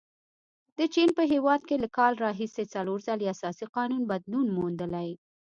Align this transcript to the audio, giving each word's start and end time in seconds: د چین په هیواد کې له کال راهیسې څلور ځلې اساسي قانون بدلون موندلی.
د 0.77 0.79
چین 0.93 1.09
په 1.17 1.23
هیواد 1.33 1.61
کې 1.67 1.75
له 1.83 1.87
کال 1.97 2.13
راهیسې 2.25 2.63
څلور 2.73 2.99
ځلې 3.07 3.25
اساسي 3.33 3.65
قانون 3.75 4.01
بدلون 4.11 4.47
موندلی. 4.57 5.09